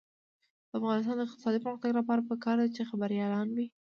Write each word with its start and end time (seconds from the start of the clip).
د 0.69 0.71
افغانستان 0.79 1.15
د 1.17 1.21
اقتصادي 1.25 1.59
پرمختګ 1.63 1.91
لپاره 1.99 2.25
پکار 2.29 2.55
ده 2.61 2.67
چې 2.75 2.87
خبریالان 2.89 3.47
وي. 3.55 3.65